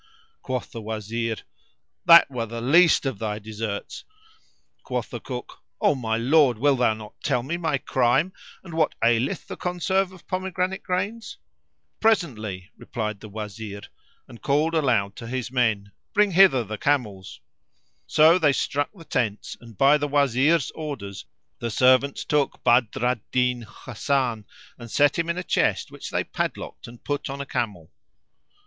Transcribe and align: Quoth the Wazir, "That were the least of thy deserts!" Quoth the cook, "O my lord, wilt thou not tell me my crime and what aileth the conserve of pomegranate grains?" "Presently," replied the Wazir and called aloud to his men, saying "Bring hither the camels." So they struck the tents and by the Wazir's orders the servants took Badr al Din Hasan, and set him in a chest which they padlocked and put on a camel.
Quoth 0.41 0.71
the 0.71 0.81
Wazir, 0.81 1.35
"That 2.05 2.31
were 2.31 2.47
the 2.47 2.59
least 2.59 3.05
of 3.05 3.19
thy 3.19 3.37
deserts!" 3.37 4.03
Quoth 4.81 5.11
the 5.11 5.19
cook, 5.19 5.61
"O 5.79 5.93
my 5.93 6.17
lord, 6.17 6.57
wilt 6.57 6.79
thou 6.79 6.95
not 6.95 7.21
tell 7.21 7.43
me 7.43 7.55
my 7.55 7.77
crime 7.77 8.33
and 8.63 8.73
what 8.73 8.95
aileth 9.03 9.47
the 9.47 9.55
conserve 9.55 10.11
of 10.11 10.25
pomegranate 10.27 10.81
grains?" 10.81 11.37
"Presently," 11.99 12.71
replied 12.75 13.19
the 13.19 13.29
Wazir 13.29 13.81
and 14.27 14.41
called 14.41 14.73
aloud 14.73 15.15
to 15.17 15.27
his 15.27 15.51
men, 15.51 15.83
saying 15.83 15.91
"Bring 16.13 16.31
hither 16.31 16.63
the 16.63 16.79
camels." 16.79 17.39
So 18.07 18.39
they 18.39 18.53
struck 18.53 18.89
the 18.95 19.05
tents 19.05 19.55
and 19.61 19.77
by 19.77 19.99
the 19.99 20.07
Wazir's 20.07 20.71
orders 20.71 21.25
the 21.59 21.69
servants 21.69 22.25
took 22.25 22.63
Badr 22.63 23.05
al 23.05 23.17
Din 23.31 23.67
Hasan, 23.85 24.45
and 24.79 24.89
set 24.89 25.19
him 25.19 25.29
in 25.29 25.37
a 25.37 25.43
chest 25.43 25.91
which 25.91 26.09
they 26.09 26.23
padlocked 26.23 26.87
and 26.87 27.03
put 27.03 27.29
on 27.29 27.39
a 27.39 27.45
camel. 27.45 27.91